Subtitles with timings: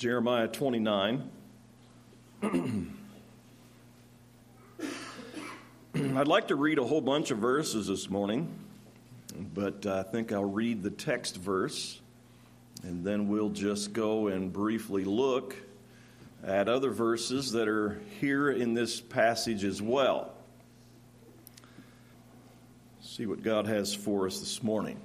[0.00, 1.30] Jeremiah 29.
[5.94, 8.48] I'd like to read a whole bunch of verses this morning,
[9.52, 12.00] but I think I'll read the text verse
[12.82, 15.54] and then we'll just go and briefly look
[16.42, 20.32] at other verses that are here in this passage as well.
[23.02, 24.98] See what God has for us this morning.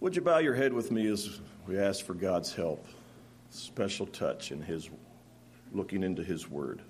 [0.00, 2.86] Would you bow your head with me as we ask for God's help?
[3.50, 4.90] Special touch in His
[5.72, 6.82] looking into His Word.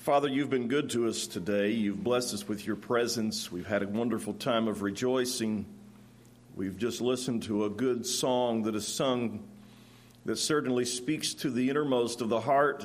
[0.00, 1.70] Father, you've been good to us today.
[1.70, 3.52] You've blessed us with your presence.
[3.52, 5.64] We've had a wonderful time of rejoicing.
[6.56, 9.46] We've just listened to a good song that is sung
[10.24, 12.84] that certainly speaks to the innermost of the heart,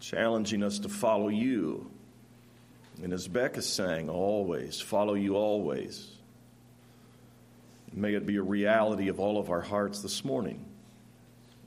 [0.00, 1.90] challenging us to follow you.
[3.02, 6.11] And as Becca sang, always, follow you always.
[7.92, 10.64] May it be a reality of all of our hearts this morning.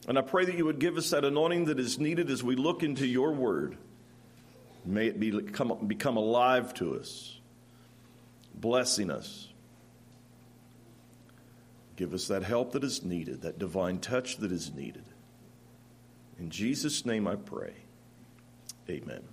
[0.07, 2.55] And I pray that you would give us that anointing that is needed as we
[2.55, 3.77] look into your word.
[4.83, 7.39] May it become, become alive to us,
[8.53, 9.49] blessing us.
[11.95, 15.05] Give us that help that is needed, that divine touch that is needed.
[16.37, 17.73] In Jesus' name I pray.
[18.89, 19.23] Amen.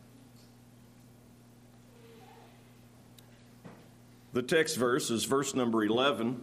[4.33, 6.43] The text verse is verse number 11.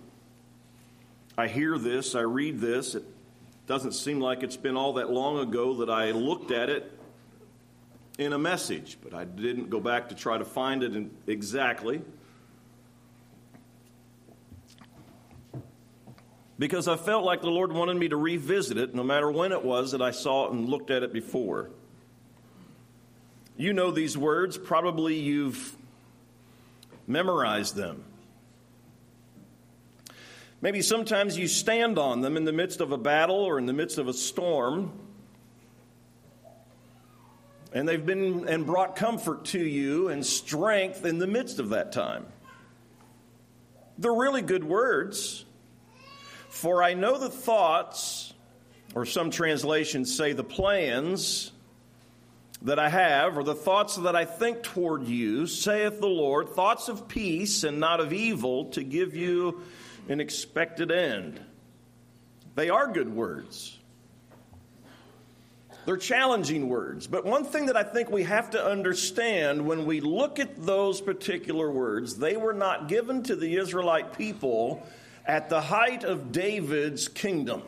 [1.39, 2.95] I hear this, I read this.
[2.95, 3.03] It
[3.65, 6.91] doesn't seem like it's been all that long ago that I looked at it
[8.17, 12.01] in a message, but I didn't go back to try to find it exactly.
[16.57, 19.63] Because I felt like the Lord wanted me to revisit it no matter when it
[19.63, 21.69] was that I saw it and looked at it before.
[23.55, 25.73] You know these words, probably you've
[27.07, 28.03] memorized them.
[30.61, 33.73] Maybe sometimes you stand on them in the midst of a battle or in the
[33.73, 34.91] midst of a storm.
[37.71, 41.92] And they've been and brought comfort to you and strength in the midst of that
[41.92, 42.25] time.
[43.97, 45.45] They're really good words.
[46.49, 48.33] For I know the thoughts,
[48.95, 51.52] or some translations say the plans
[52.64, 56.89] that I have, or the thoughts that I think toward you, saith the Lord, thoughts
[56.89, 59.61] of peace and not of evil, to give you
[60.08, 61.39] an expected end.
[62.55, 63.77] They are good words.
[65.86, 67.08] They're challenging words.
[67.08, 71.02] But one thing that I think we have to understand when we look at those
[71.02, 74.86] particular words, they were not given to the Israelite people
[75.26, 77.64] at the height of David's kingdom.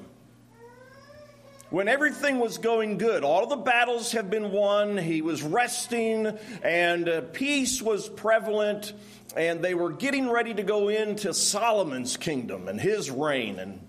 [1.72, 7.09] When everything was going good, all the battles have been won, he was resting, and
[7.09, 8.94] uh, peace was prevalent
[9.36, 13.59] and they were getting ready to go into Solomon's kingdom and his reign.
[13.59, 13.80] And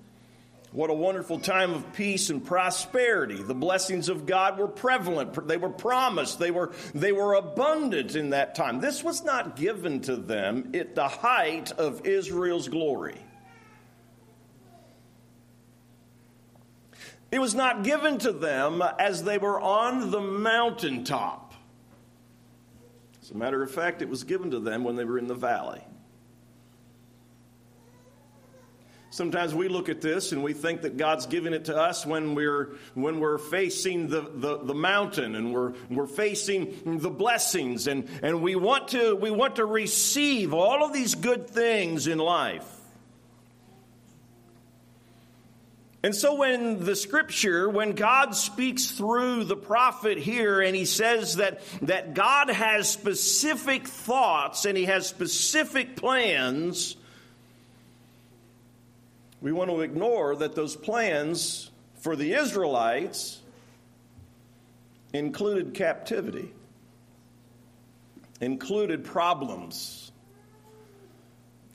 [0.70, 3.42] what a wonderful time of peace and prosperity.
[3.42, 5.48] The blessings of God were prevalent.
[5.48, 6.38] They were promised.
[6.38, 8.80] They were, they were abundant in that time.
[8.80, 13.18] This was not given to them at the height of Israel's glory.
[17.32, 21.54] It was not given to them as they were on the mountaintop.
[23.22, 25.34] As a matter of fact, it was given to them when they were in the
[25.34, 25.82] valley.
[29.08, 32.34] Sometimes we look at this and we think that God's giving it to us when
[32.34, 38.08] we're, when we're facing the, the, the, mountain and we're, we're facing the blessings and,
[38.22, 42.81] and we, want to, we want to receive all of these good things in life.
[46.04, 51.36] And so, when the scripture, when God speaks through the prophet here and he says
[51.36, 56.96] that, that God has specific thoughts and he has specific plans,
[59.40, 61.70] we want to ignore that those plans
[62.00, 63.40] for the Israelites
[65.12, 66.52] included captivity,
[68.40, 70.01] included problems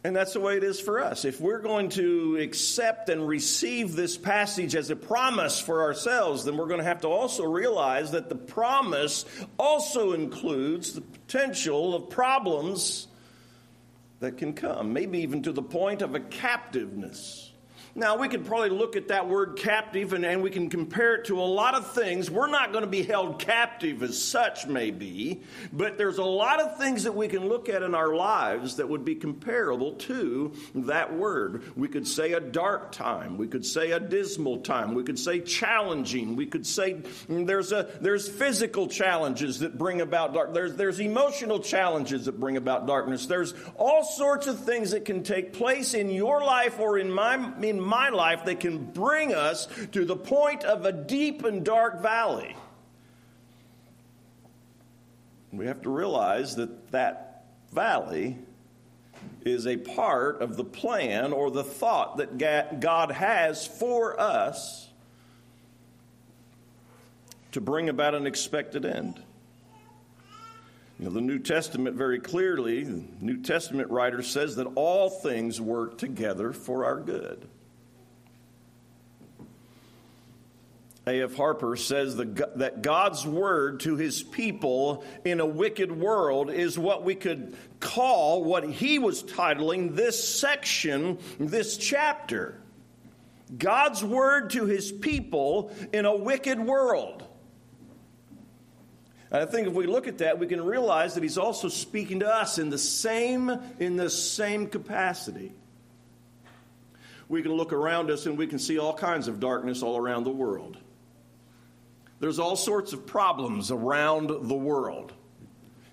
[0.04, 1.26] and that's the way it is for us.
[1.26, 6.56] If we're going to accept and receive this passage as a promise for ourselves, then
[6.56, 9.26] we're going to have to also realize that the promise
[9.58, 13.08] also includes the potential of problems
[14.20, 17.47] that can come, maybe even to the point of a captiveness.
[17.98, 21.26] Now, we could probably look at that word captive and, and we can compare it
[21.26, 22.30] to a lot of things.
[22.30, 25.42] We're not going to be held captive as such, maybe,
[25.74, 28.88] but there's a lot of things that we can look at in our lives that
[28.88, 31.76] would be comparable to that word.
[31.76, 33.36] We could say a dark time.
[33.36, 34.94] We could say a dismal time.
[34.94, 36.36] We could say challenging.
[36.36, 36.94] We could say
[37.28, 40.54] mm, there's, a, there's physical challenges that bring about dark.
[40.54, 43.26] There's, there's emotional challenges that bring about darkness.
[43.26, 47.54] There's all sorts of things that can take place in your life or in my,
[47.64, 52.02] in my life that can bring us to the point of a deep and dark
[52.02, 52.56] valley.
[55.52, 58.38] We have to realize that that valley
[59.44, 64.90] is a part of the plan or the thought that God has for us
[67.54, 69.22] to bring about an expected end.
[71.00, 75.62] You know, the New Testament very clearly, the New Testament writer says that all things
[75.62, 77.48] work together for our good.
[81.08, 81.36] A.F.
[81.36, 87.16] Harper says that God's word to his people in a wicked world is what we
[87.16, 92.62] could call what he was titling this section, this chapter.
[93.58, 97.26] God's word to his people in a wicked world.
[99.32, 102.20] And I think if we look at that, we can realize that he's also speaking
[102.20, 103.50] to us in the same,
[103.80, 105.54] in the same capacity.
[107.30, 110.26] We can look around us and we can see all kinds of darkness all around
[110.26, 110.78] the world.
[112.20, 115.14] There's all sorts of problems around the world.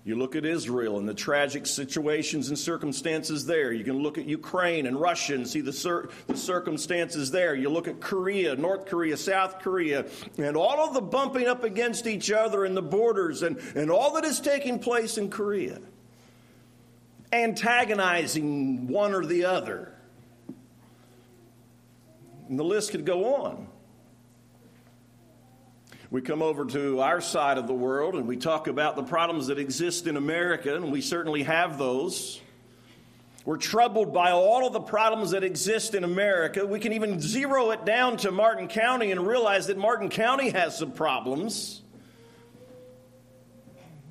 [0.05, 3.73] You look at Israel and the tragic situations and circumstances there.
[3.73, 7.55] You can look at Ukraine and Russia and see the, cir- the circumstances there.
[7.55, 10.05] You look at Korea, North Korea, South Korea,
[10.37, 14.13] and all of the bumping up against each other in the borders and, and all
[14.13, 15.81] that is taking place in Korea,
[17.33, 19.91] antagonizing one or the other.
[22.47, 23.67] And the list could go on.
[26.15, 29.47] We come over to our side of the world and we talk about the problems
[29.47, 32.39] that exist in America, and we certainly have those.
[33.43, 36.65] We're troubled by all of the problems that exist in America.
[36.65, 40.77] We can even zero it down to Martin County and realize that Martin County has
[40.77, 41.81] some problems.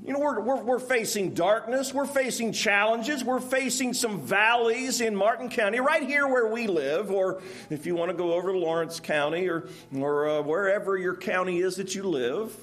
[0.05, 5.17] You know, we're, we're, we're, facing darkness, we're facing challenges, we're facing some valleys in
[5.17, 7.41] Martin County, right here where we live, or
[7.71, 9.67] if you want to go over to Lawrence County or,
[9.97, 12.55] or uh, wherever your county is that you live,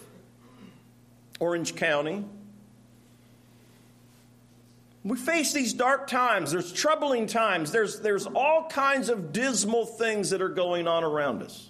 [1.40, 2.24] Orange County.
[5.04, 10.30] We face these dark times, there's troubling times, there's, there's all kinds of dismal things
[10.30, 11.70] that are going on around us.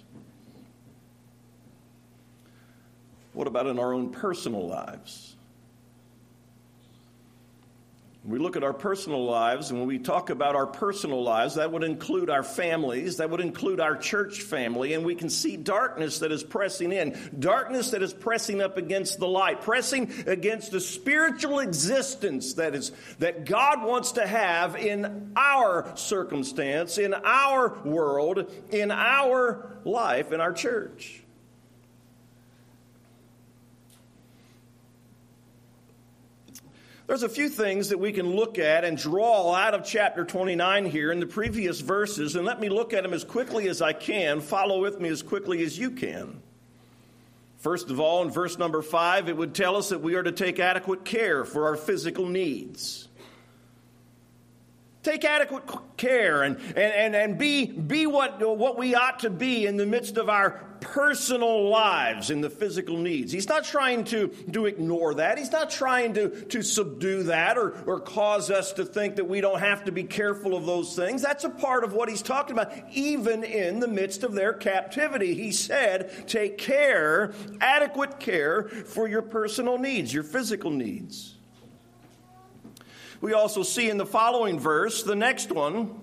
[3.32, 5.32] What about in our own personal lives?
[8.24, 11.72] We look at our personal lives, and when we talk about our personal lives, that
[11.72, 16.20] would include our families, that would include our church family, and we can see darkness
[16.20, 20.80] that is pressing in, darkness that is pressing up against the light, pressing against the
[20.80, 28.48] spiritual existence that is that God wants to have in our circumstance, in our world,
[28.70, 31.21] in our life, in our church.
[37.06, 40.84] There's a few things that we can look at and draw out of chapter 29
[40.86, 43.92] here in the previous verses, and let me look at them as quickly as I
[43.92, 44.40] can.
[44.40, 46.40] Follow with me as quickly as you can.
[47.58, 50.32] First of all, in verse number 5, it would tell us that we are to
[50.32, 53.08] take adequate care for our physical needs.
[55.02, 55.64] Take adequate
[55.96, 59.86] care and, and, and, and be, be what, what we ought to be in the
[59.86, 63.32] midst of our personal lives in the physical needs.
[63.32, 65.38] He's not trying to, to ignore that.
[65.38, 69.40] He's not trying to, to subdue that or, or cause us to think that we
[69.40, 71.22] don't have to be careful of those things.
[71.22, 75.34] That's a part of what he's talking about, even in the midst of their captivity.
[75.34, 81.36] He said, take care, adequate care for your personal needs, your physical needs.
[83.22, 86.00] We also see in the following verse, the next one,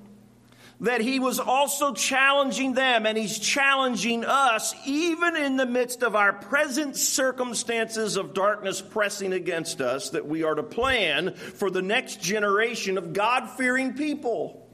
[0.79, 6.15] that he was also challenging them and he's challenging us even in the midst of
[6.15, 11.81] our present circumstances of darkness pressing against us that we are to plan for the
[11.81, 14.65] next generation of God fearing people.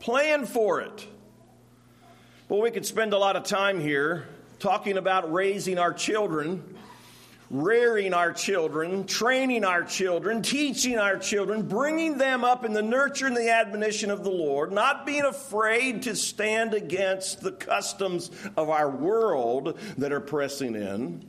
[0.00, 1.06] Plan for it.
[2.48, 4.26] Well, we could spend a lot of time here
[4.58, 6.62] talking about raising our children
[7.54, 13.28] rearing our children, training our children, teaching our children, bringing them up in the nurture
[13.28, 18.70] and the admonition of the Lord, not being afraid to stand against the customs of
[18.70, 21.24] our world that are pressing in.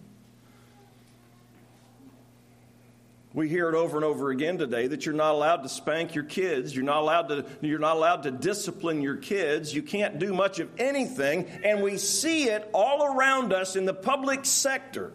[3.36, 6.24] We hear it over and over again today that you're not allowed to spank your
[6.24, 6.74] kids.
[6.74, 9.76] You're not allowed to, you're not allowed to discipline your kids.
[9.76, 11.46] You can't do much of anything.
[11.64, 15.14] And we see it all around us in the public sector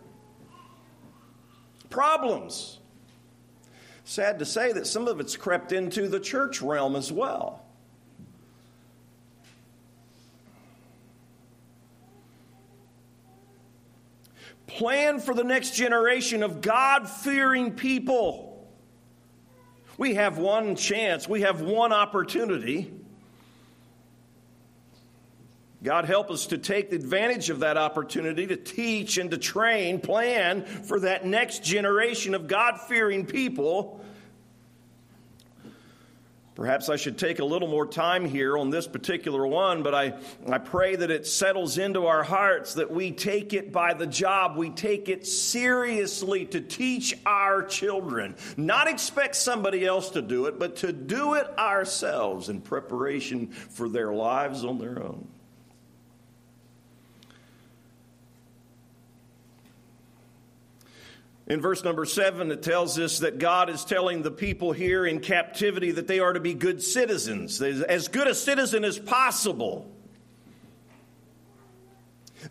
[1.90, 2.78] problems.
[4.04, 7.62] Sad to say that some of it's crept into the church realm as well.
[14.66, 18.68] Plan for the next generation of God fearing people.
[19.98, 22.99] We have one chance, we have one opportunity.
[25.82, 30.64] God help us to take advantage of that opportunity to teach and to train, plan
[30.64, 34.00] for that next generation of God fearing people
[36.60, 40.12] Perhaps I should take a little more time here on this particular one, but I,
[40.46, 44.58] I pray that it settles into our hearts that we take it by the job.
[44.58, 48.36] We take it seriously to teach our children.
[48.58, 53.88] Not expect somebody else to do it, but to do it ourselves in preparation for
[53.88, 55.26] their lives on their own.
[61.50, 65.18] In verse number seven, it tells us that God is telling the people here in
[65.18, 69.90] captivity that they are to be good citizens, as good a citizen as possible.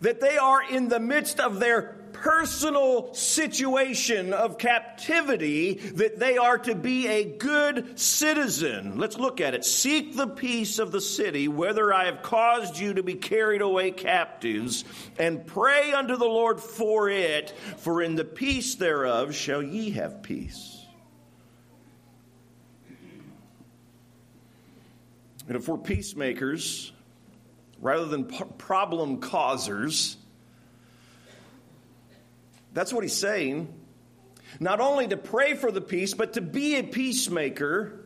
[0.00, 6.58] That they are in the midst of their personal situation of captivity that they are
[6.58, 8.98] to be a good citizen.
[8.98, 9.64] Let's look at it.
[9.64, 13.90] Seek the peace of the city, whether I have caused you to be carried away
[13.90, 14.84] captives,
[15.18, 20.22] and pray unto the Lord for it, for in the peace thereof shall ye have
[20.22, 20.84] peace.
[25.48, 26.92] And if we're peacemakers,
[27.80, 30.16] rather than problem causers,
[32.72, 33.72] that's what he's saying.
[34.58, 38.04] Not only to pray for the peace, but to be a peacemaker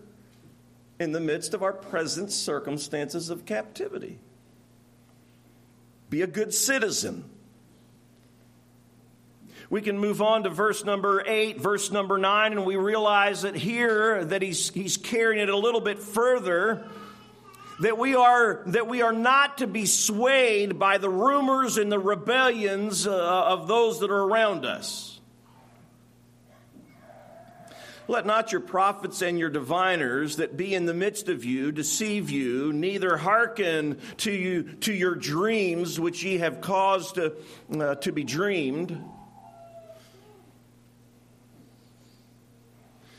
[1.01, 4.19] in the midst of our present circumstances of captivity.
[6.11, 7.25] Be a good citizen.
[9.71, 13.57] We can move on to verse number 8, verse number 9, and we realize that
[13.57, 16.87] here that he's, he's carrying it a little bit further
[17.81, 21.99] that we are that we are not to be swayed by the rumors and the
[21.99, 25.21] rebellions uh, of those that are around us.
[28.07, 32.29] Let not your prophets and your diviners that be in the midst of you deceive
[32.29, 37.35] you neither hearken to you to your dreams which ye have caused to,
[37.73, 39.03] uh, to be dreamed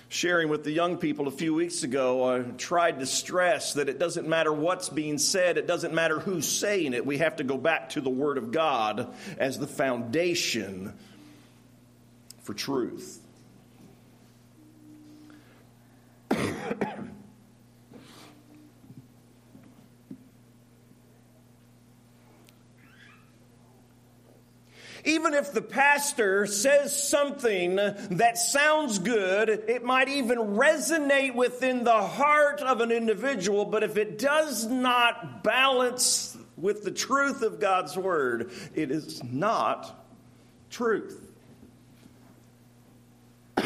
[0.09, 3.99] sharing with the young people a few weeks ago, I tried to stress that it
[3.99, 7.05] doesn't matter what's being said, it doesn't matter who's saying it.
[7.05, 10.93] We have to go back to the Word of God as the foundation
[12.43, 13.21] for truth.
[25.05, 32.01] Even if the pastor says something that sounds good, it might even resonate within the
[32.01, 37.95] heart of an individual, but if it does not balance with the truth of God's
[37.95, 40.07] word, it is not
[40.71, 41.21] truth.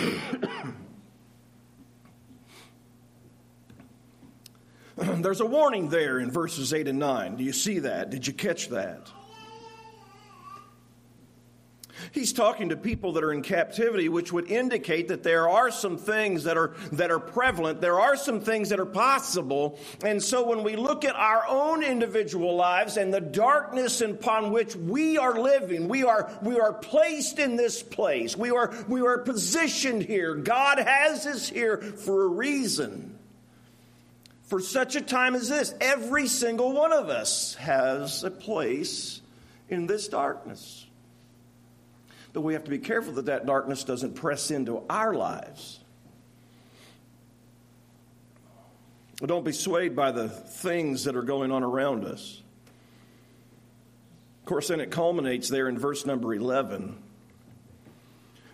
[4.98, 7.38] There's a warning there in verses 8 and 9.
[7.38, 8.10] Do you see that?
[8.10, 9.10] Did you catch that?
[12.12, 15.98] He's talking to people that are in captivity, which would indicate that there are some
[15.98, 17.82] things that are, that are prevalent.
[17.82, 19.80] There are some things that are possible.
[20.04, 24.76] And so when we look at our own individual lives and the darkness upon which
[24.76, 28.36] we are living, we are, we are placed in this place.
[28.36, 30.36] We are, we are positioned here.
[30.36, 33.18] God has us here for a reason.
[34.46, 39.22] For such a time as this, every single one of us has a place
[39.70, 40.88] in this darkness.
[42.34, 45.80] But we have to be careful that that darkness doesn't press into our lives.
[49.26, 52.42] Don't be swayed by the things that are going on around us.
[54.42, 56.98] Of course, then it culminates there in verse number 11,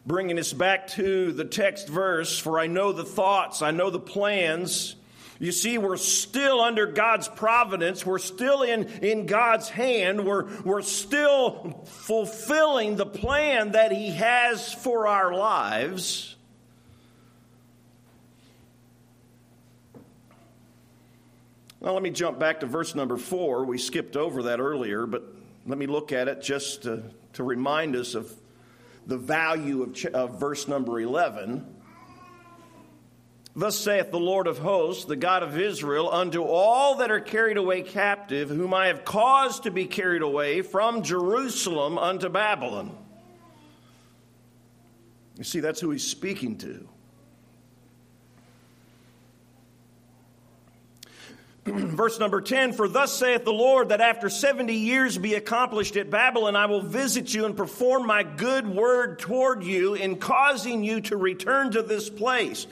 [0.05, 3.99] bringing us back to the text verse For I know the thoughts, I know the
[3.99, 4.95] plans
[5.39, 8.05] you see, we're still under God's providence.
[8.05, 10.25] We're still in, in God's hand.
[10.25, 16.35] We're, we're still fulfilling the plan that He has for our lives.
[21.81, 23.65] Now, let me jump back to verse number four.
[23.65, 25.23] We skipped over that earlier, but
[25.67, 28.33] let me look at it just to, to remind us of
[29.05, 31.74] the value of, of verse number 11.
[33.57, 37.55] Thus saith the Lord of hosts, the God of Israel, unto all that are carried
[37.55, 42.97] away captive, whom I have caused to be carried away from Jerusalem unto Babylon.
[45.37, 46.87] You see, that's who he's speaking to.
[51.65, 56.09] Verse number 10 For thus saith the Lord, that after 70 years be accomplished at
[56.09, 61.01] Babylon, I will visit you and perform my good word toward you in causing you
[61.01, 62.67] to return to this place.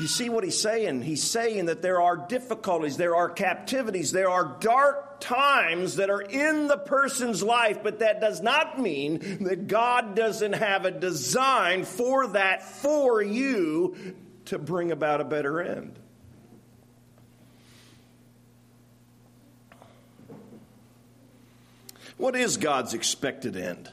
[0.00, 1.02] You see what he's saying?
[1.02, 6.22] He's saying that there are difficulties, there are captivities, there are dark times that are
[6.22, 11.84] in the person's life, but that does not mean that God doesn't have a design
[11.84, 14.14] for that for you
[14.46, 15.98] to bring about a better end.
[22.16, 23.90] What is God's expected end?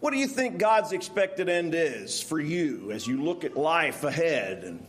[0.00, 4.04] What do you think God's expected end is for you as you look at life
[4.04, 4.86] ahead and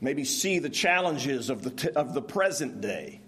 [0.00, 3.20] maybe see the challenges of the, t- of the present day?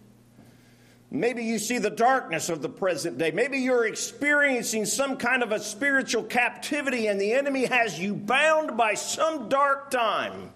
[1.11, 3.31] Maybe you see the darkness of the present day.
[3.31, 8.77] Maybe you're experiencing some kind of a spiritual captivity and the enemy has you bound
[8.77, 10.53] by some dark time.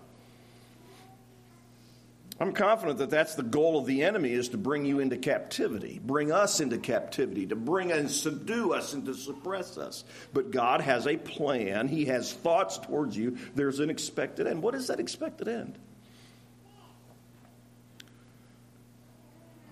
[2.41, 6.01] I'm confident that that's the goal of the enemy is to bring you into captivity,
[6.05, 10.05] bring us into captivity, to bring and subdue us and to suppress us.
[10.33, 11.89] But God has a plan.
[11.89, 13.39] He has thoughts towards you.
[13.57, 14.63] There's an expected end.
[14.63, 15.79] What is that expected end?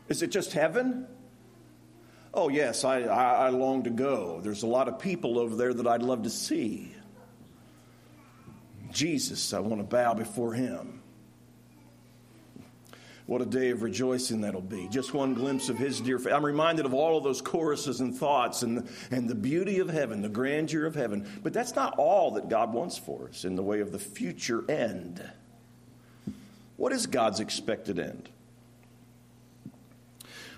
[0.08, 1.06] Is it just heaven?
[2.34, 4.40] Oh, yes, I, I, I long to go.
[4.40, 6.92] There's a lot of people over there that I'd love to see.
[8.92, 10.95] Jesus, I want to bow before him.
[13.26, 14.88] What a day of rejoicing that'll be.
[14.88, 16.32] Just one glimpse of his dear face.
[16.32, 20.22] I'm reminded of all of those choruses and thoughts and, and the beauty of heaven,
[20.22, 21.28] the grandeur of heaven.
[21.42, 24.64] But that's not all that God wants for us in the way of the future
[24.70, 25.28] end.
[26.76, 28.28] What is God's expected end?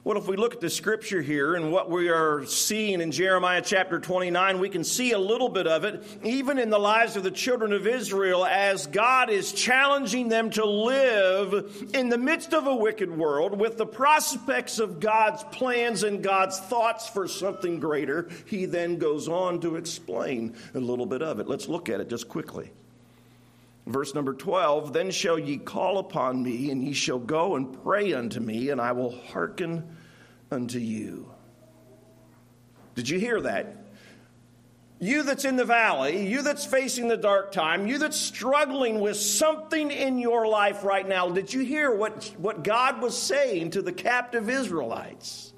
[0.09, 3.61] Well, if we look at the scripture here and what we are seeing in Jeremiah
[3.61, 7.25] chapter 29, we can see a little bit of it, even in the lives of
[7.25, 12.67] the children of Israel, as God is challenging them to live in the midst of
[12.67, 18.31] a wicked world with the prospects of God's plans and God's thoughts for something greater.
[18.47, 21.49] He then goes on to explain a little bit of it.
[21.49, 22.71] Let's look at it just quickly.
[23.87, 28.15] Verse number 12 Then shall ye call upon me, and ye shall go and pray
[28.15, 29.97] unto me, and I will hearken
[30.51, 31.31] unto you.
[32.95, 33.77] Did you hear that?
[35.01, 39.17] You that's in the valley, you that's facing the dark time, you that's struggling with
[39.17, 43.83] something in your life right now, did you hear what, what God was saying to
[43.83, 45.53] the captive Israelites?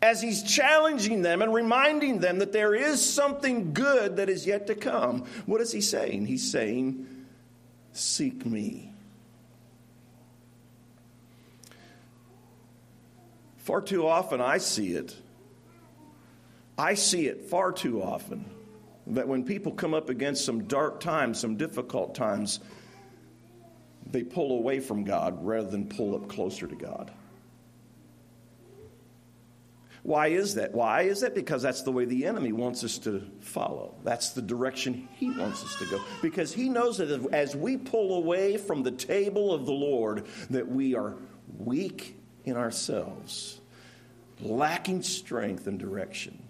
[0.00, 4.68] As He's challenging them and reminding them that there is something good that is yet
[4.68, 5.24] to come.
[5.46, 6.26] What is He saying?
[6.26, 7.06] He's saying,
[7.92, 8.93] Seek me.
[13.64, 15.16] Far too often I see it.
[16.76, 18.44] I see it far too often
[19.06, 22.60] that when people come up against some dark times, some difficult times,
[24.10, 27.10] they pull away from God rather than pull up closer to God.
[30.02, 30.74] Why is that?
[30.74, 31.34] Why is that?
[31.34, 33.94] Because that's the way the enemy wants us to follow.
[34.04, 36.04] That's the direction he wants us to go.
[36.20, 40.68] Because he knows that as we pull away from the table of the Lord, that
[40.68, 41.16] we are
[41.56, 43.60] weak in ourselves,
[44.40, 46.42] lacking strength and direction.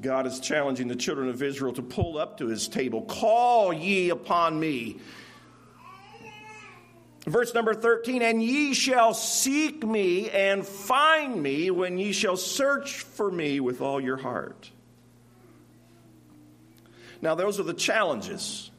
[0.00, 3.02] God is challenging the children of Israel to pull up to his table.
[3.02, 4.98] Call ye upon me.
[7.26, 13.00] Verse number 13, and ye shall seek me and find me when ye shall search
[13.00, 14.70] for me with all your heart.
[17.22, 18.70] Now, those are the challenges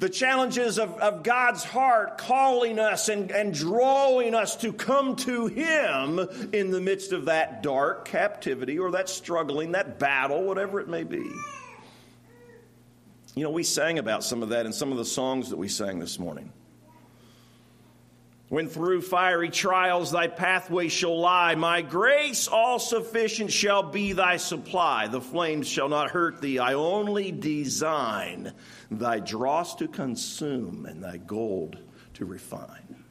[0.00, 5.46] the challenges of, of God's heart calling us and, and drawing us to come to
[5.46, 6.18] Him
[6.52, 11.04] in the midst of that dark captivity or that struggling, that battle, whatever it may
[11.04, 11.30] be.
[13.34, 15.68] You know, we sang about some of that in some of the songs that we
[15.68, 16.50] sang this morning.
[18.50, 24.38] When through fiery trials thy pathway shall lie, my grace all sufficient shall be thy
[24.38, 25.06] supply.
[25.06, 26.58] The flames shall not hurt thee.
[26.58, 28.52] I only design
[28.90, 31.78] thy dross to consume and thy gold
[32.14, 33.04] to refine.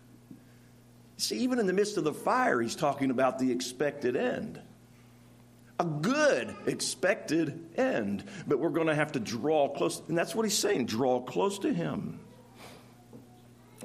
[1.15, 4.59] See, even in the midst of the fire, he's talking about the expected end.
[5.79, 8.25] A good expected end.
[8.45, 10.01] But we're going to have to draw close.
[10.09, 12.19] And that's what he's saying draw close to him.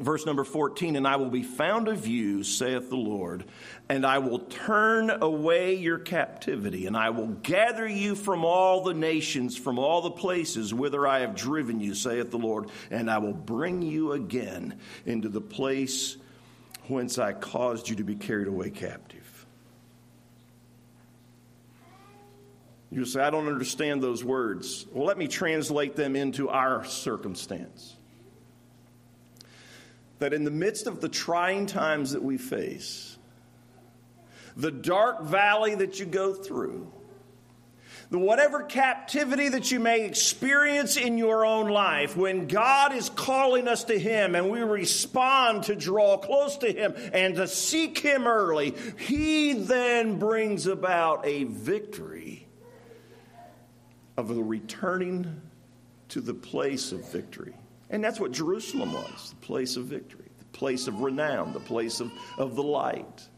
[0.00, 3.44] Verse number 14, and I will be found of you, saith the Lord,
[3.88, 8.94] and I will turn away your captivity, and I will gather you from all the
[8.94, 13.18] nations, from all the places whither I have driven you, saith the Lord, and I
[13.18, 16.16] will bring you again into the place
[16.88, 19.46] whence I caused you to be carried away captive.
[22.90, 24.87] You say, I don't understand those words.
[24.92, 27.94] Well, let me translate them into our circumstance
[30.25, 33.19] that in the midst of the trying times that we face,
[34.57, 36.91] the dark valley that you go through,
[38.09, 43.69] the whatever captivity that you may experience in your own life, when God is calling
[43.69, 48.27] us to Him and we respond to draw close to Him and to seek Him
[48.27, 52.47] early, He then brings about a victory
[54.17, 55.43] of the returning
[56.09, 57.55] to the place of victory.
[57.90, 62.01] And that's what Jerusalem was the place of victory, the place of renown, the place
[62.01, 63.29] of, of the light.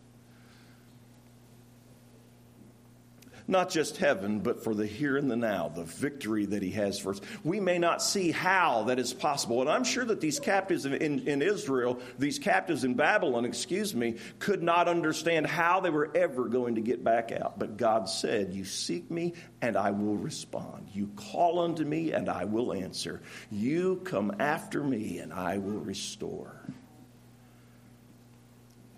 [3.48, 6.98] Not just heaven, but for the here and the now, the victory that he has
[6.98, 7.20] for us.
[7.44, 9.60] We may not see how that is possible.
[9.60, 13.94] And I'm sure that these captives in, in, in Israel, these captives in Babylon, excuse
[13.94, 17.58] me, could not understand how they were ever going to get back out.
[17.58, 20.88] But God said, You seek me, and I will respond.
[20.92, 23.22] You call unto me, and I will answer.
[23.50, 26.62] You come after me, and I will restore.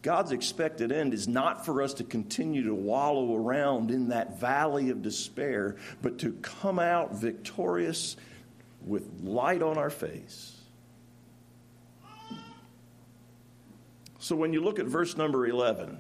[0.03, 4.91] God's expected end is not for us to continue to wallow around in that valley
[4.91, 8.17] of despair, but to come out victorious
[8.87, 10.55] with light on our face.
[14.21, 15.99] So when you look at verse number 11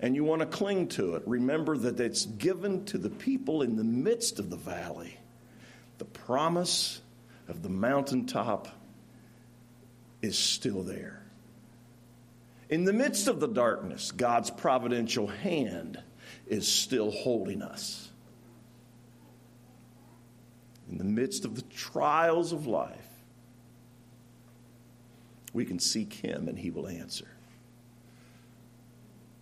[0.00, 3.76] and you want to cling to it, remember that it's given to the people in
[3.76, 5.18] the midst of the valley.
[5.98, 7.00] The promise
[7.48, 8.68] of the mountaintop
[10.22, 11.19] is still there.
[12.70, 16.00] In the midst of the darkness, God's providential hand
[16.46, 18.08] is still holding us.
[20.88, 22.96] In the midst of the trials of life,
[25.52, 27.26] we can seek Him and He will answer.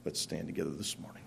[0.06, 1.22] Let's stand together this morning.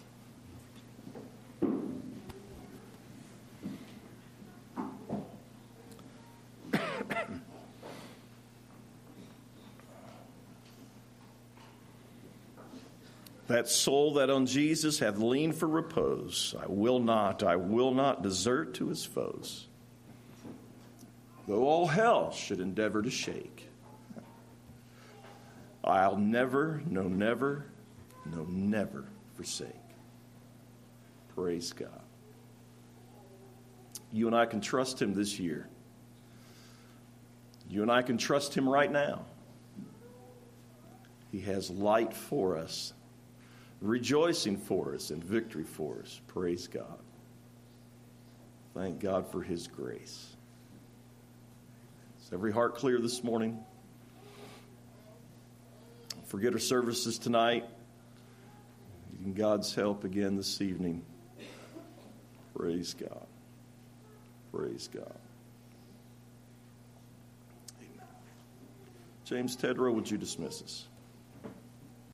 [13.51, 18.23] That soul that on Jesus hath leaned for repose, I will not, I will not
[18.23, 19.67] desert to his foes.
[21.49, 23.67] Though all hell should endeavor to shake,
[25.83, 27.65] I'll never, no, never,
[28.25, 29.03] no, never
[29.35, 29.67] forsake.
[31.35, 31.89] Praise God.
[34.13, 35.67] You and I can trust him this year.
[37.69, 39.25] You and I can trust him right now.
[41.33, 42.93] He has light for us
[43.81, 46.21] rejoicing for us and victory for us.
[46.27, 46.99] Praise God.
[48.73, 50.35] Thank God for His grace.
[52.21, 53.59] Is every heart clear this morning?
[56.25, 57.65] Forget our services tonight.
[59.17, 61.03] Needing God's help again this evening.
[62.55, 63.27] Praise God.
[64.53, 65.17] Praise God.
[67.81, 68.07] Amen.
[69.25, 70.87] James Tedrow, would you dismiss us?